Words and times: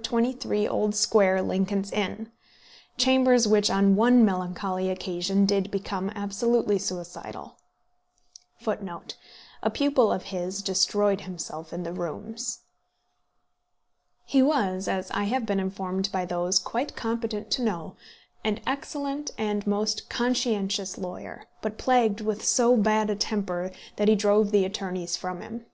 23 0.00 0.68
Old 0.68 0.94
Square, 0.94 1.42
Lincoln's 1.42 1.90
Inn, 1.90 2.30
chambers 2.98 3.48
which 3.48 3.68
on 3.68 3.96
one 3.96 4.24
melancholy 4.24 4.90
occasion 4.90 5.44
did 5.44 5.72
become 5.72 6.08
absolutely 6.14 6.78
suicidal. 6.78 7.58
He 8.58 8.70
was, 8.70 9.08
as 14.88 15.10
I 15.10 15.24
have 15.24 15.46
been 15.46 15.58
informed 15.60 16.12
by 16.12 16.24
those 16.24 16.58
quite 16.60 16.94
competent 16.94 17.50
to 17.50 17.60
know, 17.62 17.96
an 18.44 18.60
excellent 18.68 19.32
and 19.36 19.66
most 19.66 20.08
conscientious 20.08 20.96
lawyer, 20.96 21.46
but 21.60 21.76
plagued 21.76 22.20
with 22.20 22.44
so 22.44 22.76
bad 22.76 23.10
a 23.10 23.16
temper, 23.16 23.72
that 23.96 24.06
he 24.06 24.14
drove 24.14 24.52
the 24.52 24.64
attorneys 24.64 25.16
from 25.16 25.40
him. 25.40 25.66